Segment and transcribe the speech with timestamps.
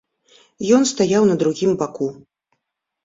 [0.77, 2.07] Ён стаяў на другім баку.